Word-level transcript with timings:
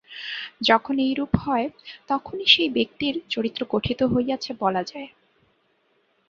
যখন 0.61 0.95
এইরূপ 0.99 1.31
হয়, 1.37 1.67
তখনই 2.07 2.47
সেই 2.47 2.69
ব্যক্তির 2.69 3.15
চরিত্র 3.29 3.61
গঠিত 3.69 3.99
হইয়াছে 4.13 4.51
বলা 4.61 4.83
যায়। 4.83 5.09